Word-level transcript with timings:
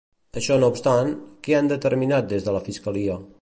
Això 0.39 0.55
no 0.61 0.69
obstant, 0.75 1.11
què 1.49 1.57
han 1.59 1.69
determinat 1.73 2.33
des 2.33 2.49
de 2.49 2.57
la 2.57 2.63
Fiscalia? 2.71 3.21